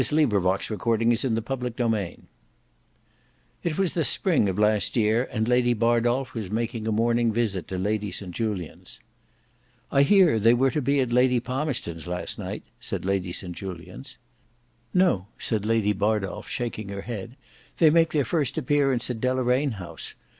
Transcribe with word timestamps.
"Never," 0.11 0.41
murmured 0.41 0.61
Sybil. 0.63 0.79
Book 0.79 0.99
6 0.99 1.19
Chapter 1.19 1.77
13 1.77 2.27
It 3.61 3.77
was 3.77 3.93
the 3.93 4.03
Spring 4.03 4.49
of 4.49 4.57
last 4.57 4.97
year, 4.97 5.29
and 5.31 5.47
Lady 5.47 5.75
Bardolf 5.75 6.33
was 6.33 6.49
making 6.49 6.87
a 6.87 6.91
morning 6.91 7.31
visit 7.31 7.67
to 7.67 7.77
Lady 7.77 8.09
St 8.11 8.31
Julians. 8.31 8.99
"I 9.91 10.01
heard 10.01 10.41
they 10.41 10.55
were 10.55 10.71
to 10.71 10.81
be 10.81 10.99
at 11.01 11.11
Lady 11.13 11.39
Palmerston's 11.39 12.07
last 12.07 12.39
night," 12.39 12.63
said 12.79 13.05
Lady 13.05 13.31
St 13.31 13.55
Julians. 13.55 14.17
"No," 14.91 15.27
said 15.37 15.67
Lady 15.67 15.93
Bardolf 15.93 16.47
shaking 16.47 16.89
his 16.89 17.03
head, 17.03 17.35
"they 17.77 17.91
make 17.91 18.11
their 18.11 18.25
first 18.25 18.57
appearance 18.57 19.07
at 19.11 19.21
Deloraine 19.21 19.73
House. 19.75 20.15